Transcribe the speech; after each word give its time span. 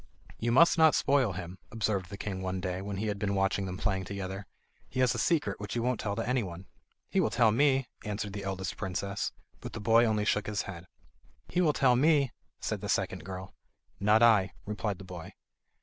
"You 0.39 0.51
must 0.51 0.79
not 0.79 0.95
spoil 0.95 1.33
him," 1.33 1.59
observed 1.71 2.09
the 2.09 2.17
king 2.17 2.41
one 2.41 2.59
day, 2.59 2.81
when 2.81 2.97
he 2.97 3.05
had 3.05 3.19
been 3.19 3.35
watching 3.35 3.67
them 3.67 3.77
playing 3.77 4.05
together. 4.05 4.47
He 4.89 4.99
has 5.01 5.13
a 5.13 5.19
secret 5.19 5.59
which 5.59 5.75
he 5.75 5.79
won't 5.79 5.99
tell 5.99 6.15
to 6.15 6.27
anyone." 6.27 6.65
"He 7.11 7.19
will 7.19 7.29
tell 7.29 7.51
me," 7.51 7.87
answered 8.03 8.33
the 8.33 8.43
eldest 8.43 8.77
princess; 8.77 9.31
but 9.59 9.73
the 9.73 9.79
boy 9.79 10.05
only 10.05 10.25
shook 10.25 10.47
his 10.47 10.63
head. 10.63 10.87
"He 11.49 11.61
will 11.61 11.71
tell 11.73 11.95
me," 11.95 12.31
said 12.59 12.81
the 12.81 12.89
second 12.89 13.23
girl. 13.23 13.53
"Not 13.99 14.23
I," 14.23 14.53
replied 14.65 14.97
the 14.97 15.03
boy. 15.05 15.33